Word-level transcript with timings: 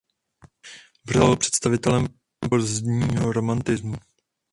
Byl 1.05 1.35
představitelem 1.37 2.07
pozdního 2.49 3.33
romantismu. 3.33 3.95